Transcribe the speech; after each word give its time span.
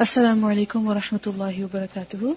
السلام 0.00 0.44
عليكم 0.44 0.86
ورحمة 0.86 1.20
الله 1.26 1.64
وبركاته. 1.64 2.36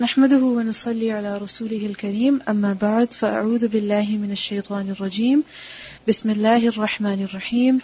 نحمده 0.00 0.42
ونصلي 0.44 1.12
على 1.12 1.38
رسوله 1.38 1.86
الكريم. 1.86 2.40
أما 2.48 2.72
بعد 2.82 3.12
فأعوذ 3.12 3.68
بالله 3.68 4.06
من 4.22 4.30
الشيطان 4.32 4.90
الرجيم. 4.90 5.44
بسم 6.08 6.30
الله 6.30 6.68
الرحمن 6.68 7.22
الرحيم. 7.22 7.78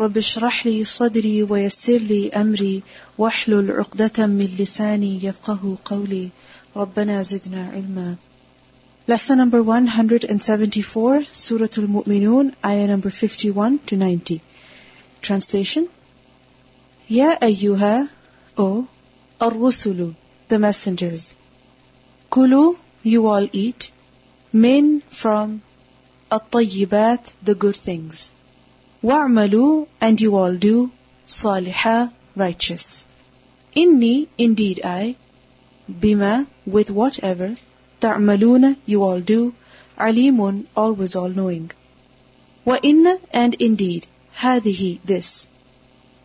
رب 0.00 0.16
اشرح 0.16 0.66
لي 0.66 0.84
صدري 0.84 1.42
ويسر 1.42 1.98
لي 1.98 2.30
أمري. 2.30 2.82
واحلل 3.18 3.70
عقدة 3.70 4.26
من 4.26 4.48
لساني 4.58 5.24
يفقه 5.24 5.76
قولي. 5.84 6.28
ربنا 6.76 7.22
زدنا 7.22 7.70
علما. 7.74 8.16
Lesson 9.08 9.38
number 9.38 9.62
174, 9.62 11.26
Surah 11.32 11.78
Al-Mu'minun, 11.78 12.52
ayah 12.62 12.86
number 12.86 13.10
51 13.10 13.80
to 13.86 13.96
90. 13.96 14.40
Translation 15.20 15.88
Ya 17.08 17.36
ayyuha, 17.40 18.08
O, 18.56 18.86
ar-rusulu, 19.40 20.14
the 20.48 20.58
messengers. 20.58 21.34
Kulu, 22.30 22.76
you 23.02 23.26
all 23.26 23.48
eat, 23.52 23.90
min 24.52 25.00
from 25.08 25.62
at-tayyibat, 26.30 27.32
the 27.42 27.56
good 27.56 27.74
things. 27.74 28.32
Wa'malu, 29.02 29.88
and 30.00 30.20
you 30.20 30.36
all 30.36 30.54
do, 30.54 30.92
salihah, 31.26 32.12
righteous. 32.36 33.06
Inni, 33.74 34.28
indeed 34.38 34.80
I, 34.84 35.16
bima, 35.90 36.46
with 36.64 36.90
whatever, 36.90 37.56
ta'maluna, 38.00 38.76
you 38.86 39.02
all 39.02 39.20
do, 39.20 39.54
alimun, 39.98 40.66
always 40.76 41.16
all-knowing. 41.16 41.72
Wa 42.64 42.78
inna, 42.82 43.18
and 43.32 43.54
indeed, 43.54 44.06
هذه 44.39 44.99
this 45.05 45.47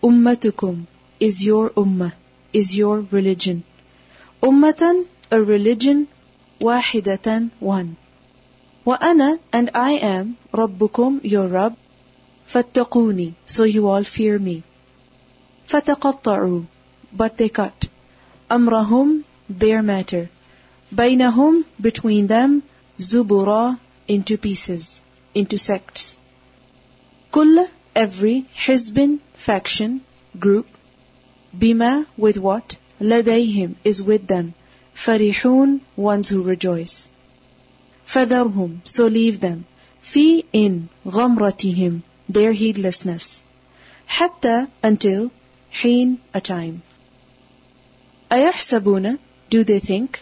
ummatukum 0.02 0.87
is 1.20 1.44
your 1.44 1.70
ummah 1.83 2.12
is 2.53 2.77
your 2.77 2.97
religion 3.11 3.62
ummatan 4.42 5.05
a 5.30 5.41
religion 5.41 6.06
wahidatan 6.61 7.50
one 7.61 7.97
wa 8.84 8.97
ana 9.11 9.39
and 9.53 9.70
I 9.75 9.92
am 10.14 10.36
rabbukum 10.61 11.20
your 11.33 11.47
Rabb 11.48 11.77
fattaquni 12.53 13.28
so 13.55 13.64
you 13.64 13.89
all 13.89 14.05
fear 14.05 14.39
me 14.39 14.56
fataqatta'u 15.72 16.66
but 17.22 17.36
they 17.36 17.48
cut 17.61 17.89
amrahum 18.56 19.12
their 19.64 19.83
matter 19.83 20.25
bainahum 21.00 21.64
between 21.89 22.27
them 22.34 22.62
zubura 23.11 23.62
into 24.16 24.39
pieces 24.47 24.89
into 25.42 25.58
sects 25.69 26.08
kull 27.36 27.66
every 27.95 28.45
Hizbin 28.65 29.19
faction 29.33 30.01
group 30.38 30.67
Bima 31.57 32.05
with 32.17 32.38
what? 32.38 32.75
Ladayhim 32.99 33.75
is 33.83 34.03
with 34.03 34.27
them. 34.27 34.53
Farihun 34.93 35.79
ones 35.95 36.29
who 36.29 36.43
rejoice. 36.43 37.11
Fadarhum 38.05 38.81
so 38.83 39.07
leave 39.07 39.39
them. 39.39 39.66
Fi 40.01 40.43
in 40.51 40.89
ghamratihim 41.05 42.01
their 42.27 42.51
heedlessness. 42.51 43.43
Hatta 44.05 44.69
until 44.83 45.31
Heen 45.69 46.19
a 46.33 46.41
time. 46.41 46.81
Ayahsabuna 48.31 49.17
do 49.49 49.63
they 49.63 49.79
think? 49.79 50.21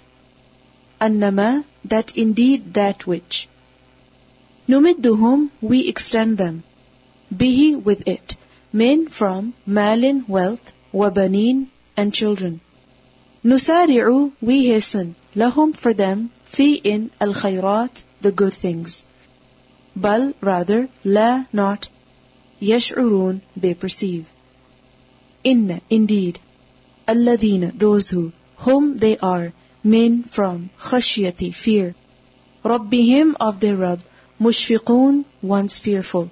Annama 0.99 1.63
that 1.85 2.15
indeed 2.17 2.73
that 2.73 3.05
which. 3.07 3.47
Numidduhum 4.67 5.49
we 5.61 5.87
extend 5.87 6.37
them 6.37 6.63
bihi 7.41 7.81
with 7.81 8.07
it, 8.07 8.37
men 8.71 9.07
from 9.07 9.53
malin 9.65 10.25
wealth, 10.27 10.73
wabanin 10.93 11.67
and 11.97 12.13
children. 12.13 12.59
Nusari'u 13.43 14.31
we 14.41 14.67
hasten, 14.67 15.15
lahum 15.35 15.75
for 15.75 15.93
them, 15.93 16.29
fi 16.45 16.67
in 16.91 17.11
al 17.19 17.33
khayrat 17.33 18.03
the 18.21 18.31
good 18.31 18.53
things. 18.53 19.05
Bal 19.95 20.33
rather, 20.41 20.89
la 21.03 21.45
not, 21.51 21.89
yash'urun 22.61 23.41
they 23.55 23.73
perceive. 23.73 24.31
Inna 25.43 25.81
indeed, 25.89 26.39
alladhina 27.07 27.77
those 27.77 28.09
who, 28.09 28.31
whom 28.57 28.97
they 28.97 29.17
are, 29.17 29.51
men 29.83 30.23
from 30.23 30.69
khashyati 30.79 31.53
fear. 31.53 31.95
Rabbihim 32.63 33.35
of 33.41 33.59
their 33.59 33.75
Rabb, 33.75 34.01
mushfiqun 34.39 35.25
once 35.41 35.79
fearful. 35.79 36.29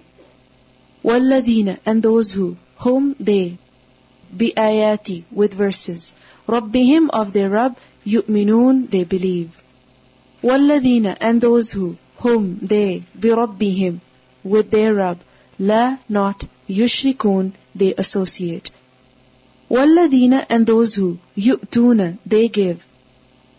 وَالَّذِينَ 1.03 1.79
and 1.85 2.03
those 2.03 2.33
who, 2.33 2.57
whom 2.77 3.15
they, 3.19 3.57
بِآيَاتِ 4.37 5.23
with 5.31 5.53
verses, 5.53 6.13
رَبِّهِمْ 6.47 7.09
of 7.09 7.33
their 7.33 7.49
Rabb, 7.49 7.77
يُؤْمِنُونَ 8.05 8.89
they 8.89 9.03
believe. 9.03 9.63
وَالَّذِينَ 10.43 11.17
and 11.19 11.41
those 11.41 11.71
who, 11.71 11.97
whom 12.17 12.59
they, 12.61 13.03
بِرَبِّهِمْ 13.19 13.99
with 14.43 14.69
their 14.71 14.93
Rabb, 14.93 15.19
la 15.59 15.97
not, 16.07 16.45
يُشْرِكُونَ 16.69 17.51
they 17.75 17.93
associate. 17.95 18.71
وَالَّذِينَ 19.69 20.45
and 20.49 20.67
those 20.67 20.95
who, 20.95 21.17
يُؤْتُونَ 21.37 22.17
they 22.25 22.47
give. 22.47 22.85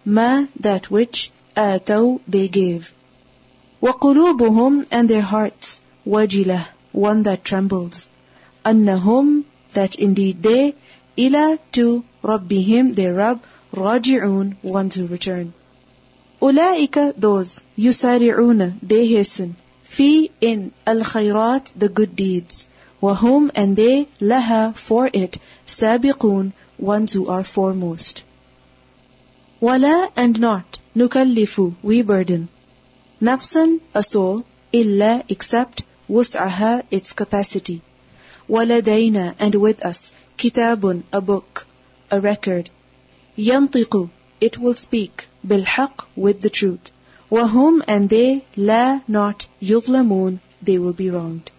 Ma 0.05 0.47
that 0.61 0.91
which, 0.91 1.31
آتَوا 1.57 2.21
they 2.29 2.49
gave. 2.49 2.93
وَقُلُوبُهُمْ 3.83 4.87
and 4.93 5.09
their 5.09 5.23
hearts, 5.23 5.83
وَجِلَةٌ 6.07 6.67
one 6.93 7.23
that 7.25 7.45
trembles. 7.45 8.11
Annahum, 8.65 9.45
that 9.73 9.97
indeed 9.97 10.43
they, 10.43 10.75
ila 11.19 11.59
to 11.73 12.05
Rabbihim, 12.23 12.95
their 12.95 13.15
Rabb, 13.15 13.43
raji'un, 13.75 14.57
ones 14.63 14.95
who 14.95 15.07
return. 15.07 15.53
Ulaika, 16.41 17.15
those, 17.17 17.65
yusari'una, 17.77 18.75
they 18.83 19.07
hasten, 19.07 19.57
fi 19.83 20.31
in 20.41 20.73
al-khayrat, 20.87 21.73
the 21.77 21.89
good 21.89 22.15
deeds. 22.17 22.69
Wahum, 23.01 23.51
and 23.55 23.77
they, 23.77 24.07
laha, 24.21 24.75
for 24.77 25.11
it, 25.13 25.39
sabiqun, 25.67 26.53
ones 26.79 27.13
who 27.13 27.29
are 27.29 27.45
foremost. 27.45 28.25
Wala, 29.61 30.11
and 30.17 30.39
not, 30.41 30.79
nukallifu, 30.97 31.75
we 31.83 32.03
burden. 32.03 32.49
Nafsan, 33.21 33.81
a 33.95 34.03
soul, 34.03 34.45
illa, 34.73 35.25
except, 35.29 35.85
وسعها 36.12 36.84
its 36.92 37.14
capacity 37.14 37.80
ولدينا 38.50 39.36
and 39.40 39.56
with 39.56 39.86
us 39.86 40.14
كتاب 40.38 41.04
a 41.14 41.22
book 41.22 41.66
a 42.12 42.20
record 42.20 42.70
ينطق 43.38 44.10
it 44.42 44.58
will 44.58 44.76
speak 44.76 45.28
بالحق 45.44 46.08
with 46.16 46.42
the 46.42 46.50
truth 46.50 46.92
وهم 47.32 47.82
and 47.88 48.10
they 48.10 48.42
لا 48.58 49.02
not 49.08 49.48
يظلمون 49.62 50.40
they 50.64 50.78
will 50.78 50.94
be 50.94 51.10
wronged 51.10 51.52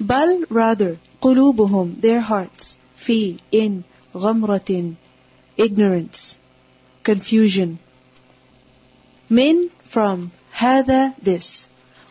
بل 0.00 0.46
rather 0.50 0.96
قلوبهم 1.20 2.00
their 2.00 2.20
hearts 2.20 2.78
في 2.96 3.36
in 3.52 3.82
غمرة 4.14 4.94
ignorance 5.58 6.38
confusion 7.04 7.78
من 9.30 9.68
from 9.84 10.30
هذا 10.52 11.14
this 11.22 11.68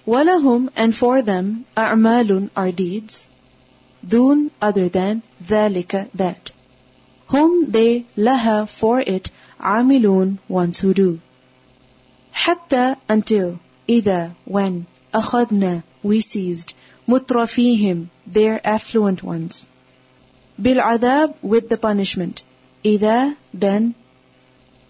وَلَهُمْ 0.08 0.70
and 0.76 0.96
for 0.96 1.22
them 1.22 1.66
أَعْمَالٌ 1.78 2.50
are 2.56 2.72
deeds 2.72 3.30
دون 4.04 4.50
other 4.60 4.90
than 4.90 5.22
ذَلِكَ 5.46 6.10
that 6.16 6.52
whom 7.28 7.70
they 7.70 8.06
لها 8.18 8.68
for 8.68 9.00
it 9.02 9.30
عاملون 9.60 10.40
ones 10.50 10.80
who 10.80 10.94
do 10.94 11.20
حتى 12.34 12.96
until 13.08 13.60
إذا 13.88 14.34
when 14.46 14.86
أخذنا 15.14 15.84
we 16.04 16.22
seized 16.22 16.74
مترفيهم 17.08 18.08
their 18.26 18.60
affluent 18.66 19.22
ones 19.24 19.68
بالعذاب 20.60 21.36
with 21.44 21.70
the 21.70 21.78
punishment 21.78 22.44
إذا 22.86 23.36
then 23.54 23.94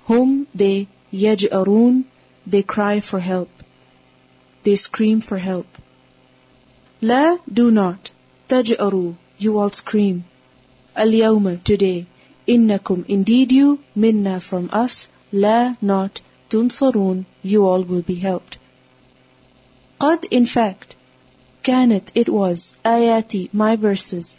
whom 0.06 0.48
they 0.56 0.88
يجأرون 1.12 2.04
they 2.46 2.64
cry 2.64 3.00
for 3.00 3.20
help 3.20 3.50
they 4.63 4.77
scream 4.77 5.21
for 5.21 5.39
help. 5.39 5.67
La, 7.01 7.39
do 7.53 7.71
not. 7.71 8.11
Taj'aru, 8.49 9.17
you 9.39 9.59
all 9.59 9.71
scream. 9.71 10.25
Al-yawma, 10.95 11.63
today. 11.65 12.07
Innakum, 12.47 13.05
indeed 13.09 13.51
you, 13.53 13.81
minna 13.95 14.41
from 14.41 14.69
us. 14.73 15.11
La, 15.33 15.75
not. 15.81 16.21
Tunsarun, 16.51 17.25
you 17.43 17.67
all 17.67 17.83
will 17.83 18.03
be 18.03 18.17
helped. 18.17 18.59
Qad, 20.01 20.27
in 20.31 20.47
fact. 20.47 20.95
Kanat, 21.65 22.09
it 22.15 22.29
was. 22.29 22.75
Ayati, 22.85 23.49
my 23.55 23.77
verses. 23.77 24.37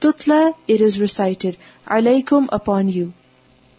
Tutla, 0.00 0.54
it 0.66 0.80
is 0.80 1.00
recited. 1.00 1.56
Alaykum, 1.86 2.48
upon 2.52 2.88
you. 2.88 3.12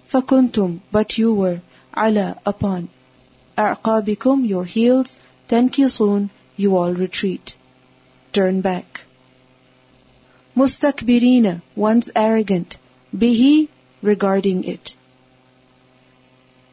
Fakuntum, 0.10 0.80
but 0.92 1.18
you 1.18 1.34
were. 1.34 1.62
Ala, 1.96 2.38
upon. 2.46 2.90
A'qabikum, 3.58 4.48
your 4.48 4.66
heels. 4.66 5.18
Tenkisun, 5.50 6.30
you 6.56 6.78
all 6.78 6.94
retreat. 6.94 7.56
Turn 8.32 8.62
back. 8.62 9.02
mustakbirina, 10.60 11.62
one's 11.76 12.12
arrogant, 12.16 12.78
bihi, 13.16 13.68
regarding 14.02 14.64
it. 14.64 14.96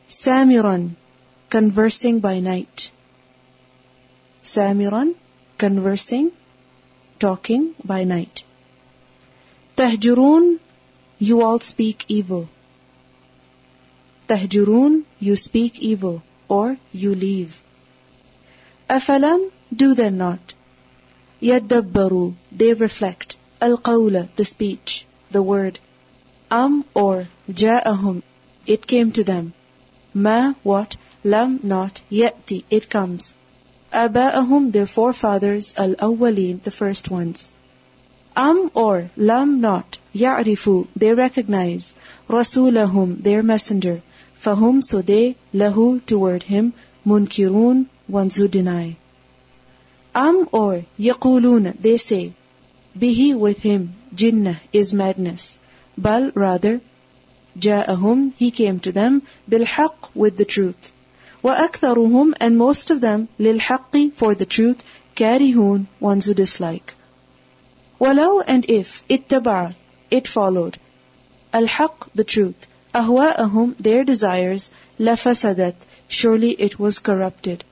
Samiran, 0.09 0.85
conversing 1.49 2.19
by 2.21 2.39
night. 2.41 2.91
Samiran, 4.43 5.15
conversing, 5.59 6.33
talking 7.19 7.75
by 7.85 8.05
night. 8.05 8.45
Tahjurun, 9.77 10.59
you 11.19 11.43
all 11.43 11.61
speak 11.61 12.05
evil. 12.09 12.49
Tahjurun, 14.27 15.05
you 15.21 15.37
speak 15.37 15.81
evil, 15.81 16.23
or 16.49 16.77
you 16.93 17.15
leave. 17.15 17.61
Afalam, 18.89 19.51
do 19.75 19.95
they 19.95 20.11
not? 20.11 20.55
Yadabbaru, 21.43 22.35
they 22.53 22.73
reflect. 22.73 23.37
Al-qawla, 23.61 24.29
the 24.37 24.45
speech, 24.45 25.07
the 25.31 25.43
word. 25.43 25.79
Am 26.51 26.85
or 26.95 27.29
ja'ahum, 27.51 28.23
it 28.67 28.87
came 28.87 29.13
to 29.13 29.25
them. 29.25 29.53
Ma, 30.15 30.55
what? 30.63 30.97
Lam, 31.25 31.61
not. 31.63 32.01
Yati, 32.11 32.65
it 32.71 32.89
comes. 32.89 33.35
Aba'ahum, 33.93 34.73
their 34.73 34.87
forefathers, 34.87 35.75
al-awwaleen, 35.77 36.63
the 36.63 36.71
first 36.71 37.11
ones. 37.11 37.51
Am 38.37 38.71
or 38.75 39.11
lam 39.17 39.63
not, 39.63 39.99
ya'rifu, 40.15 40.87
they 40.95 41.15
recognize, 41.15 41.97
rasulahum, 42.29 43.23
their 43.23 43.43
messenger, 43.43 44.03
fahum, 44.39 44.85
so 44.85 45.01
they, 45.01 45.37
lahu, 45.55 46.05
toward 46.05 46.43
him, 46.43 46.75
munkirun, 47.07 47.87
ones 48.08 48.36
who 48.36 48.48
deny. 48.48 48.96
Am 50.14 50.48
or 50.52 50.84
yaquluna, 51.00 51.74
they 51.80 51.98
say, 51.98 52.34
bihi 52.98 53.36
with 53.36 53.62
him, 53.62 53.94
jinnah 54.14 54.58
is 54.74 54.94
madness. 54.94 55.60
Bal 55.98 56.32
rather, 56.36 56.82
ja'ahum, 57.58 58.34
he 58.38 58.52
came 58.52 58.80
to 58.80 58.92
them, 58.92 59.22
bilhaq 59.50 60.10
with 60.14 60.38
the 60.38 60.46
truth. 60.46 60.92
وأكثرهم 61.44 62.34
and 62.40 62.58
most 62.58 62.92
of 62.92 63.02
them 63.02 63.28
للحق 63.40 64.14
for 64.16 64.36
the 64.36 64.46
truth 64.46 64.84
كارهون 65.16 65.88
ones 66.00 66.26
who 66.26 66.34
dislike. 66.36 66.94
ولو 68.00 68.44
and 68.48 68.66
if 68.70 69.04
اتبع 69.10 69.74
it 70.12 70.28
followed 70.28 70.78
الحق 71.54 72.10
the 72.14 72.24
truth 72.24 72.68
أهواءهم 72.94 73.76
their 73.78 74.04
desires 74.04 74.70
لفسدت 75.00 75.76
surely 76.08 76.52
it 76.52 76.78
was 76.78 77.00
corrupted. 77.00 77.64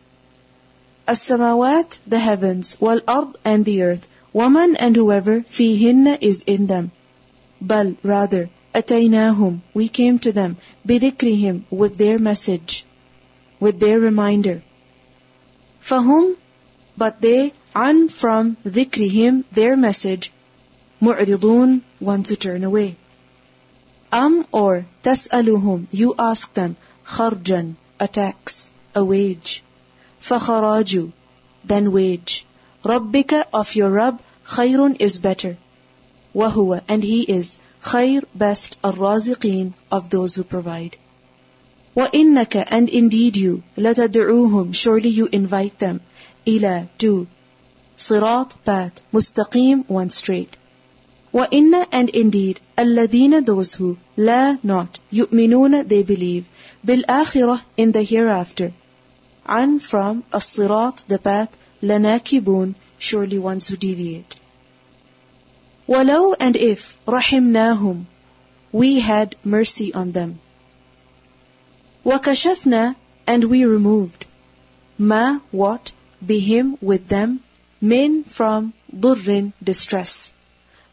As-samawat, 1.06 1.98
the 2.06 2.18
heavens, 2.18 2.76
والارض 2.80 3.34
and 3.44 3.64
the 3.64 3.82
earth. 3.82 4.08
Woman 4.32 4.74
and 4.76 4.96
whoever 4.96 5.42
fihinna 5.42 6.16
is 6.20 6.42
in 6.46 6.66
them. 6.66 6.92
بل 7.62 7.96
rather, 8.02 8.48
ataynahum, 8.74 9.60
we 9.74 9.88
came 9.88 10.18
to 10.18 10.32
them, 10.32 10.56
بِذِكْرِهِم 10.86 11.62
with 11.70 11.96
their 11.98 12.18
message, 12.18 12.84
with 13.60 13.78
their 13.78 14.00
reminder. 14.00 14.62
فَهُم 15.82 16.36
but 16.96 17.20
they, 17.20 17.52
عَنْ 17.74 18.10
from 18.10 18.56
ذِكْرِهِم 18.64 19.44
their 19.52 19.76
message, 19.76 20.32
مُعْرِضُون 21.02 21.82
want 22.00 22.26
to 22.26 22.36
turn 22.36 22.64
away. 22.64 22.96
Am 24.10 24.46
or 24.52 24.86
تسألهم 25.02 25.86
you 25.90 26.14
ask 26.18 26.52
them, 26.54 26.76
kharjan, 27.04 27.74
a 28.00 28.08
tax, 28.08 28.70
a 28.94 29.04
wage. 29.04 29.62
فخراجu 30.26 31.12
then 31.66 31.92
wage. 31.92 32.46
Rabbika 32.82 33.44
of 33.52 33.74
your 33.74 33.90
Rabb 33.90 34.20
khayrun 34.46 34.96
is 34.98 35.18
better. 35.18 35.56
وهو 36.34 36.80
and 36.88 37.02
he 37.02 37.22
is 37.22 37.58
khayr 37.82 38.24
best 38.34 38.76
الرازقين 38.82 39.72
of 39.90 40.08
those 40.10 40.34
who 40.36 40.44
provide. 40.44 40.96
وَإِنَّكَ 41.96 42.64
and 42.68 42.88
indeed 42.88 43.36
you 43.36 43.62
لَتَدْعُوهُمْ 43.76 44.74
surely 44.74 45.10
you 45.10 45.28
invite 45.30 45.78
them 45.78 46.00
إلى 46.46 46.88
to 46.98 47.26
صراط 47.96 48.52
path 48.64 49.00
مستقيم 49.12 49.84
one 49.88 50.10
straight 50.10 50.56
وَإِنَّ 51.32 51.86
and 51.92 52.08
indeed 52.08 52.60
الَّذِينَ 52.78 53.44
those 53.44 53.74
who 53.74 53.96
لا 54.16 54.58
not 54.64 54.98
يؤمنون 55.12 55.86
they 55.86 56.02
believe 56.02 56.48
بالآخرة 56.84 57.60
in 57.76 57.92
the 57.92 58.02
hereafter 58.02 58.72
عن 59.45 59.79
from 59.79 60.23
الصراط 60.33 61.03
the 61.07 61.17
path 61.17 61.49
لناكبون 61.83 62.75
surely 62.99 63.39
ones 63.39 63.67
who 63.67 63.77
deviate 63.77 64.35
ولو 65.87 66.35
and 66.39 66.55
if 66.55 66.95
رحمناهم 67.07 68.05
we 68.71 68.99
had 68.99 69.35
mercy 69.43 69.93
on 69.93 70.11
them 70.11 70.39
وَكَشَفْنَا 72.05 72.95
And 73.27 73.43
we 73.43 73.65
removed. 73.65 74.25
Ma 74.97 75.39
what? 75.51 75.91
Bihim 76.25 76.81
with 76.81 77.07
them. 77.07 77.41
Min 77.81 78.23
from 78.23 78.73
ضُرٍ 78.95 79.53
distress. 79.63 80.33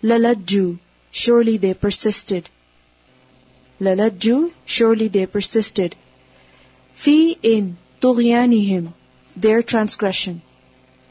لَلَجُّوا 0.02 0.78
Surely 1.10 1.56
they 1.56 1.74
persisted. 1.74 2.50
لَلَجُّوا 3.80 4.52
Surely 4.66 5.08
they 5.08 5.26
persisted. 5.26 5.94
Fi 6.94 7.36
in 7.42 7.76
طُغْيَانِهِمْ 8.00 8.92
Their 9.36 9.62
transgression. 9.62 10.42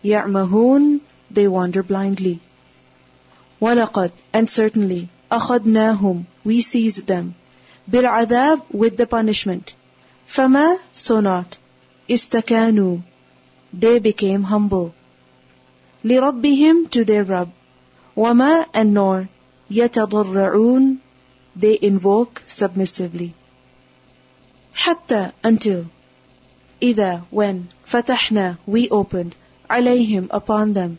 يَعْمَهُونَ 0.03 1.00
They 1.31 1.47
wander 1.47 1.83
blindly. 1.83 2.39
وَلَقَدْ 3.62 4.12
And 4.33 4.50
certainly 4.50 5.09
أَخَذْنَاهُمْ 5.31 6.25
We 6.44 6.62
seized 6.62 7.07
them. 7.07 7.36
بِالْعَذَابِ 7.89 8.62
With 8.71 8.97
the 8.97 9.07
punishment. 9.07 9.75
فما 10.27 10.77
so 10.92 11.19
not 11.19 11.57
istakanu 12.09 13.01
they 13.74 14.00
became 14.00 14.44
humble 14.44 14.94
لربهم 16.03 16.89
to 16.89 17.03
their 17.06 17.24
Rabb 17.24 17.51
وما 18.15 18.65
and 18.74 18.94
nor 18.94 19.30
يتضرعون 19.71 20.97
they 21.56 21.77
invoke 21.81 22.44
submissively 22.47 23.33
حتى 24.75 25.31
until 25.44 25.86
إذا 26.81 27.24
when 27.31 27.68
فتحنا 27.86 28.57
we 28.68 28.89
opened 28.89 29.33
عليهم 29.69 30.27
upon 30.31 30.74
them 30.74 30.97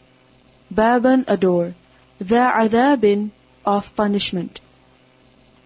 بابا 0.70 1.24
a 1.28 1.36
door 1.36 1.74
ذا 2.22 2.48
عذاب 2.48 3.28
of 3.64 3.94
punishment 3.96 4.60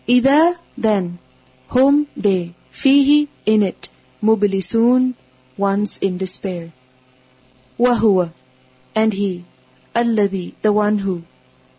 إذا 0.09 0.57
then 0.77 1.19
whom 1.69 2.07
they 2.17 2.53
فيه 2.73 3.29
in 3.47 3.63
it 3.63 3.89
مبلسون 4.23 5.15
once 5.59 5.99
in 5.99 6.19
despair 6.19 6.71
وهو 7.79 8.31
and 8.95 9.13
he 9.13 9.45
الذي 9.97 10.55
the 10.63 10.73
one 10.73 10.99
who 10.99 11.23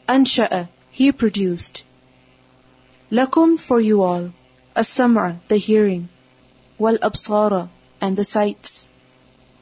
أنشأ 0.09 0.67
he 0.91 1.11
produced 1.11 1.83
لكم 3.11 3.57
for 3.57 3.79
you 3.79 4.01
all 4.01 4.31
السمع 4.77 5.35
the 5.49 5.57
hearing 5.57 6.07
والأبصار 6.79 7.67
and 8.05 8.15
the 8.15 8.23
sights 8.23 8.87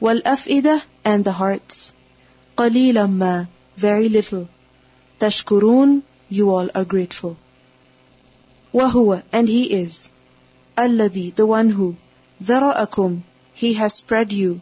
والأفئدة 0.00 0.82
and 1.04 1.24
the 1.24 1.32
hearts 1.32 1.92
قليلا 2.56 3.06
ما 3.06 3.46
very 3.78 4.08
little 4.08 4.46
تشكرون 5.20 6.02
you 6.30 6.50
all 6.50 6.68
are 6.74 6.84
grateful 6.84 7.36
وهو 8.72 9.22
and 9.32 9.48
he 9.48 9.72
is 9.72 10.10
الذي 10.78 11.34
the 11.34 11.46
one 11.46 11.70
who 11.70 11.96
ذرأكم 12.42 13.20
he 13.54 13.74
has 13.74 13.94
spread 13.94 14.32
you 14.32 14.60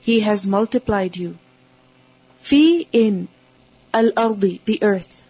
he 0.00 0.20
has 0.20 0.46
multiplied 0.46 1.16
you 1.16 1.36
في 2.42 2.86
in 2.92 3.28
الأرض 3.94 4.58
the 4.66 4.82
earth 4.82 5.22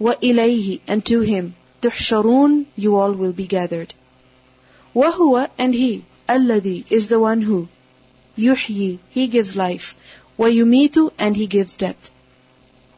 وإليه 0.00 0.80
and 0.86 1.04
to 1.04 1.20
him 1.20 1.54
تحشرون 1.82 2.66
you 2.76 2.96
all 2.96 3.12
will 3.12 3.32
be 3.32 3.46
gathered 3.46 3.94
وهو 4.94 5.48
and 5.58 5.74
he 5.74 6.04
Alladhi 6.33 6.79
is 6.89 7.09
the 7.09 7.19
one 7.19 7.41
who 7.41 7.67
yuhyi, 8.37 8.99
he 9.09 9.27
gives 9.27 9.55
life. 9.57 9.95
Wa 10.37 10.47
yumitu, 10.47 11.11
and 11.19 11.35
he 11.35 11.47
gives 11.47 11.77
death. 11.77 12.09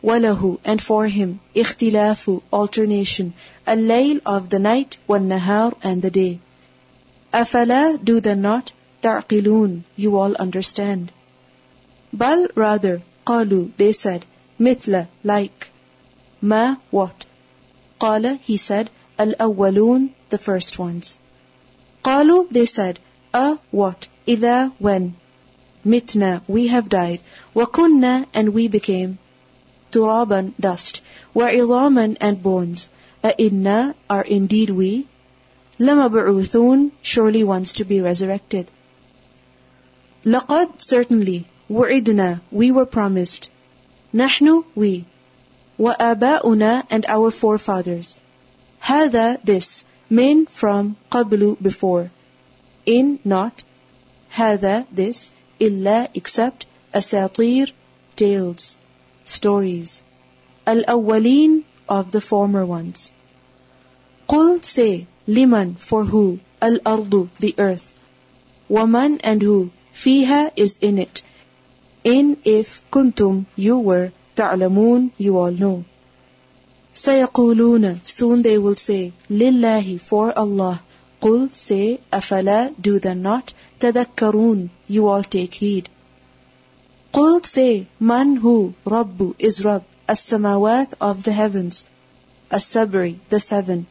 Walahu, 0.04 0.60
and 0.64 0.82
for 0.82 1.08
him, 1.08 1.40
ikhtilafu, 1.56 2.42
alternation, 2.52 3.34
al-layl 3.66 4.22
of 4.26 4.50
the 4.50 4.60
night, 4.60 4.98
wal-nahar, 5.08 5.74
and 5.82 6.02
the 6.02 6.12
day. 6.12 6.40
Afala, 7.34 7.82
do 8.04 8.20
the 8.20 8.36
not, 8.36 8.74
ta'qilun, 9.02 9.82
you 9.96 10.18
all 10.18 10.36
understand. 10.36 11.12
Bal, 12.12 12.48
rather, 12.54 13.02
qalu, 13.26 13.72
they 13.78 13.94
said, 13.94 14.26
mithla, 14.60 15.08
like. 15.24 15.72
Ma, 16.42 16.76
what? 16.92 17.26
Qala, 18.00 18.38
he 18.42 18.58
said, 18.58 18.92
al-awwalun, 19.18 20.10
the 20.30 20.38
first 20.38 20.78
ones. 20.78 21.18
Qalu, 22.04 22.50
they 22.50 22.66
said, 22.66 23.00
a 23.35 23.59
what 23.71 24.09
إذا 24.29 24.73
when 24.79 25.15
mitna 25.85 26.43
we 26.47 26.67
have 26.69 26.89
died 26.89 27.21
وكنا 27.55 28.27
and 28.35 28.51
we 28.51 28.69
became 28.69 29.19
turaban 29.91 30.53
dust, 30.61 31.01
وعظاما 31.35 32.17
and 32.21 32.43
bones. 32.43 32.91
أئنا 33.25 33.95
are 34.11 34.23
indeed 34.23 34.71
we, 34.71 35.07
لمبعوثون 35.81 36.91
surely 37.01 37.43
wants 37.43 37.73
to 37.73 37.85
be 37.85 38.01
resurrected. 38.01 38.67
لقد 40.27 40.79
certainly, 40.79 41.47
وعدنا 41.71 42.41
we 42.51 42.71
were 42.71 42.87
promised. 42.87 43.49
نحن 44.15 44.65
we, 44.75 45.05
وآباؤنا 45.79 46.87
and 46.91 47.07
our 47.07 47.31
forefathers. 47.31 48.19
هذا 48.81 49.43
this, 49.45 49.85
min 50.11 50.47
from 50.47 50.97
قبل 51.11 51.57
before. 51.63 52.11
In 52.87 53.19
not, 53.25 53.63
هذا 54.31 54.87
this, 54.93 55.33
إلا 55.61 56.09
except 56.15 56.67
أساطير 56.95 57.73
tales, 58.17 58.77
stories. 59.25 60.03
الأولين 60.67 61.63
of 61.89 62.13
the 62.13 62.21
former 62.21 62.67
ones. 62.67 63.13
قل 64.29 64.65
say, 64.65 65.07
liman 65.27 65.75
for 65.77 66.05
who, 66.05 66.41
الأرض 66.61 67.29
the 67.39 67.55
earth. 67.59 67.95
ومن 68.69 69.21
and 69.23 69.41
who, 69.41 69.71
فيها 69.95 70.51
is 70.57 70.79
in 70.83 70.99
it. 70.99 71.23
In 72.05 72.37
if 72.45 72.83
kuntum 72.91 73.47
you 73.57 73.79
were, 73.79 74.13
تعلمون 74.37 75.11
you 75.19 75.39
all 75.39 75.51
know. 75.51 75.85
سيقولون 76.95 78.01
soon 78.05 78.43
they 78.43 78.59
will 78.59 78.75
say, 78.75 79.13
لله 79.31 80.01
for 80.01 80.37
Allah. 80.37 80.83
قل 81.24 81.50
say, 81.56 82.02
أفلا 82.12 82.74
do 82.82 83.00
they 83.00 83.14
not, 83.14 83.54
تذكرون 83.80 84.70
you 84.90 85.08
all 85.08 85.24
take 85.24 85.54
heed. 85.54 85.88
قل 87.14 87.46
say, 87.46 87.88
man 87.98 88.36
who, 88.36 88.74
Rabbu 88.86 89.34
is 89.40 89.64
Rabb, 89.64 89.86
as-samawat 90.10 90.96
of 91.00 91.24
the 91.24 91.32
heavens, 91.32 91.88
as-sabri, 92.52 93.20
the 93.30 93.40
seven, 93.40 93.88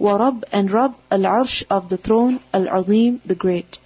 Rabb 0.00 0.44
and 0.52 0.68
Rabb 0.68 0.96
al-arsh 1.08 1.62
of 1.70 1.88
the 1.88 1.98
throne, 1.98 2.40
al-azim, 2.52 3.20
the 3.24 3.36
great. 3.36 3.78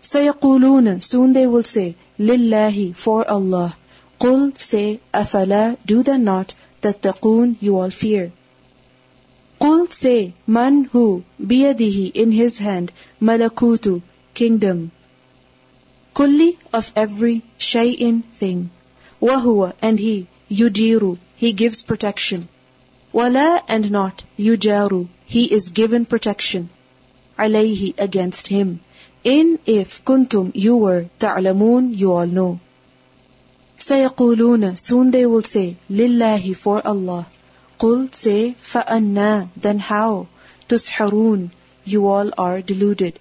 سيقولون, 0.00 1.02
soon 1.02 1.34
they 1.34 1.46
will 1.46 1.62
say, 1.62 1.94
lillahi, 2.18 2.96
for 2.96 3.30
Allah. 3.30 3.76
قل 4.18 4.56
say, 4.56 4.98
أفلا, 5.12 5.76
do 5.84 6.02
they 6.02 6.16
not, 6.16 6.54
تتقون, 6.80 7.56
you 7.60 7.76
all 7.76 7.90
fear. 7.90 8.32
Qul 9.62 9.92
say, 9.92 10.34
Man 10.44 10.84
who, 10.90 11.22
biyadihi, 11.40 12.10
in 12.16 12.32
his 12.32 12.58
hand, 12.58 12.90
malakutu, 13.20 14.02
kingdom. 14.34 14.90
Kulli, 16.16 16.56
of 16.72 16.92
every, 16.96 17.44
shay'in, 17.58 18.24
thing. 18.34 18.70
Wahua, 19.20 19.74
and 19.80 20.00
he, 20.00 20.26
yujiru, 20.50 21.16
he 21.36 21.52
gives 21.52 21.80
protection. 21.82 22.48
Wala, 23.12 23.62
and 23.68 23.88
not, 23.92 24.24
yujaru, 24.36 25.06
he 25.26 25.44
is 25.44 25.68
given 25.68 26.06
protection. 26.06 26.68
Alayhi, 27.38 27.96
against 28.00 28.48
him. 28.48 28.80
In, 29.22 29.60
if, 29.64 30.04
kuntum, 30.04 30.50
you 30.56 30.76
were, 30.76 31.06
ta'lamun, 31.20 31.96
you 31.96 32.12
all 32.12 32.26
know. 32.26 32.58
Sayaquluna, 33.78 34.76
soon 34.76 35.12
they 35.12 35.24
will 35.24 35.42
say, 35.42 35.76
Lillahi, 35.88 36.56
for 36.56 36.84
Allah. 36.84 37.28
قل 37.81 38.09
say 38.11 38.53
فأنا 38.53 39.49
then 39.61 39.79
how 39.79 40.27
تسحرون 40.69 41.49
you 41.85 42.07
all 42.07 42.31
are 42.37 42.61
deluded 42.61 43.19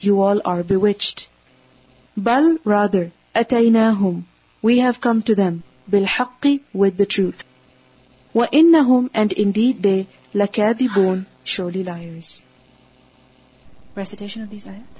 you 0.00 0.20
all 0.20 0.40
are 0.44 0.62
bewitched 0.62 1.28
Bal 2.18 2.56
rather, 2.64 3.12
أتيناهم, 3.34 4.22
we 4.62 4.78
have 4.78 5.02
come 5.02 5.20
to 5.20 5.34
them, 5.34 5.62
بالحق 5.90 6.60
with 6.72 6.96
the 6.96 7.04
truth. 7.04 7.44
وإنهم 8.34 9.10
and 9.12 9.32
indeed 9.32 9.82
they, 9.82 10.06
لكاذبون, 10.34 11.26
surely 11.44 11.84
liars. 11.84 12.46
Recitation 13.94 14.42
of 14.42 14.48
these 14.48 14.66
ayat. 14.66 14.99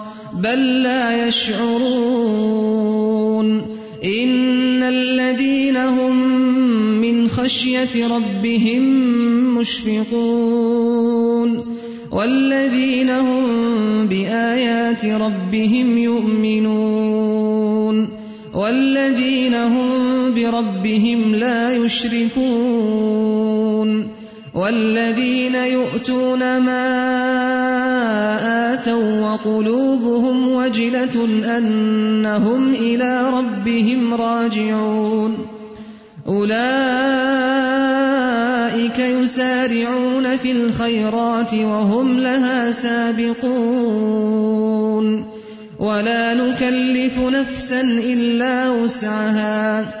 بل 0.43 0.83
لا 0.83 1.27
يشعرون. 1.27 3.01
إن 4.03 4.83
الذين 4.83 5.77
هم 5.77 6.15
من 7.01 7.27
خشية 7.27 8.15
ربهم 8.15 8.83
مشفقون. 9.57 11.61
والذين 12.11 13.09
هم 13.09 14.07
بآيات 14.07 15.05
ربهم 15.05 15.97
يؤمنون. 15.97 18.09
والذين 18.53 19.53
هم 19.53 19.91
بربهم 20.35 21.35
لا 21.35 21.75
يشركون. 21.75 24.20
والذين 24.53 25.55
يؤتون 25.55 26.57
ما 26.57 26.83
آتوا 28.73 29.31
وقلوبهم 29.31 30.51
وجلة 30.51 31.27
أنهم 31.57 32.73
إلى 32.73 33.29
ربهم 33.29 34.13
راجعون. 34.13 35.37
أولئك 36.27 36.59
يسارعون 38.99 40.37
في 40.37 40.51
الخيرات 40.51 41.53
وهم 41.53 42.19
لها 42.19 42.71
سابقون. 42.71 43.51
ولا 45.79 46.33
نكلف 46.33 47.19
نفسا 47.19 47.81
إلا 47.81 48.69
وسعها. 48.69 50.00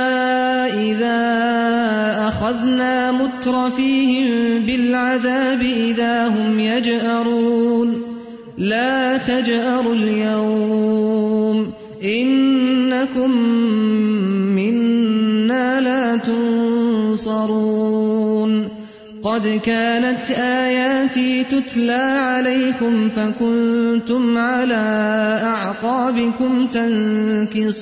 أخذنا 2.51 3.11
مترفيهم 3.11 4.59
بالعذاب 4.65 5.61
إذا 5.61 6.27
هم 6.27 6.59
يجأرون. 6.59 8.01
لا 8.57 9.17
تجأروا 9.17 9.93
اليوم. 9.93 11.71
إنكم 12.03 13.31
منا 14.55 15.81
لا 15.81 16.17
تنصرون. 16.17 17.61
قد 19.23 19.59
كانت 19.65 20.31
آياتي 20.37 21.43
تتلى 21.43 22.17
عليكم 22.19 23.09
فكنتم 23.09 24.37
على 24.37 25.39
أعقابكم 25.43 26.67
تنكصون. 26.67 27.81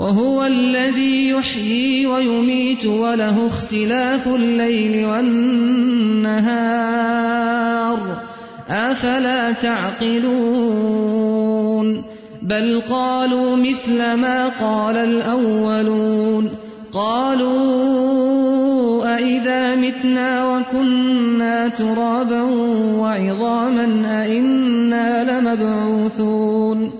وَهُوَ 0.00 0.44
الَّذِي 0.46 1.28
يُحْيِي 1.30 2.06
وَيُمِيتُ 2.06 2.86
وَلَهُ 2.86 3.46
اخْتِلَافُ 3.46 4.28
اللَّيْلِ 4.28 5.06
وَالنَّهَارِ 5.06 7.98
ۚ. 7.98 8.00
أَفَلَا 8.70 9.52
تَعْقِلُونَ؟ 9.52 10.26
بَلْ 12.42 12.80
قَالُوا 12.90 13.56
مِثْلَ 13.56 14.14
مَا 14.14 14.48
قَالَ 14.48 14.96
الْأَوَّلُونَ. 14.96 16.50
قَالُوا 16.92 19.04
أَإِذَا 19.16 19.76
مِتْنَا 19.76 20.56
وَكُنَّا 20.56 21.68
تُرَابًا 21.68 22.42
وَعِظَامًا 22.96 24.02
أَإِنَّا 24.06 25.40
لَمَبْعُوثُونَ. 25.40 26.99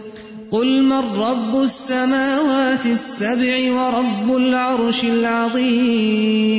قُلْ 0.51 0.83
مَن 0.83 0.99
رَّبُّ 1.17 1.63
السَّمَاوَاتِ 1.63 2.85
السَّبْعِ 2.85 3.55
وَرَبُّ 3.71 4.35
الْعَرْشِ 4.35 5.03
الْعَظِيمِ 5.03 6.57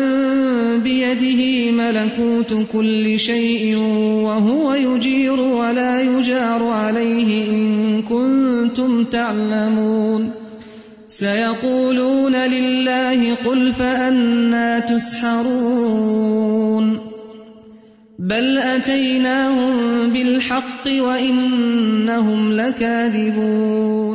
بِيَدِهِ 0.83 1.71
مَلَكُوتُ 1.71 2.53
كُلِّ 2.73 3.19
شَيْءٍ 3.19 3.75
وَهُوَ 4.23 4.73
يُجِيرُ 4.73 5.39
وَلَا 5.39 6.01
يُجَارُ 6.01 6.63
عَلَيْهِ 6.67 7.49
إِن 7.51 8.01
كُنتُمْ 8.01 9.03
تَعْلَمُونَ 9.03 10.40
سَيَقُولُونَ 11.11 12.35
لِلَّهِ 12.35 13.35
قُلْ 13.35 13.73
فَأَنَّىٰ 13.73 14.81
تُسْحَرُونَ. 14.89 16.05
بَلْ 18.19 18.57
أَتَيْنَاهُم 18.57 20.09
بِالْحَقِّ 20.13 20.87
وَإِنَّهُمْ 20.87 22.51
لَكَاذِبُونَ. 22.53 24.10